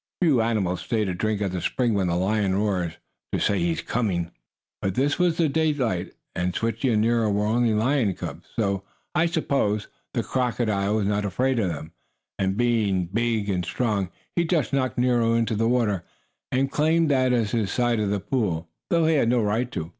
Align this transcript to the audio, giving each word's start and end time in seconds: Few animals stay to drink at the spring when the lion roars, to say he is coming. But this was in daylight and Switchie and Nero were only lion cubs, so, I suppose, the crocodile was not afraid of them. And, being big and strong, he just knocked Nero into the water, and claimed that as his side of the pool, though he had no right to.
Few 0.19 0.41
animals 0.41 0.81
stay 0.81 1.05
to 1.05 1.13
drink 1.13 1.43
at 1.43 1.51
the 1.51 1.61
spring 1.61 1.93
when 1.93 2.07
the 2.07 2.15
lion 2.15 2.55
roars, 2.55 2.93
to 3.33 3.39
say 3.39 3.59
he 3.59 3.73
is 3.73 3.83
coming. 3.83 4.31
But 4.81 4.95
this 4.95 5.19
was 5.19 5.39
in 5.39 5.51
daylight 5.51 6.13
and 6.35 6.55
Switchie 6.55 6.91
and 6.91 7.03
Nero 7.03 7.29
were 7.29 7.45
only 7.45 7.75
lion 7.75 8.15
cubs, 8.15 8.47
so, 8.55 8.81
I 9.13 9.27
suppose, 9.27 9.89
the 10.15 10.23
crocodile 10.23 10.95
was 10.95 11.05
not 11.05 11.23
afraid 11.23 11.59
of 11.59 11.69
them. 11.69 11.91
And, 12.39 12.57
being 12.57 13.09
big 13.13 13.47
and 13.47 13.63
strong, 13.63 14.09
he 14.35 14.43
just 14.43 14.73
knocked 14.73 14.97
Nero 14.97 15.35
into 15.35 15.55
the 15.55 15.69
water, 15.69 16.03
and 16.51 16.71
claimed 16.71 17.11
that 17.11 17.31
as 17.31 17.51
his 17.51 17.69
side 17.71 17.99
of 17.99 18.09
the 18.09 18.19
pool, 18.19 18.67
though 18.89 19.05
he 19.05 19.13
had 19.13 19.29
no 19.29 19.43
right 19.43 19.71
to. 19.73 19.89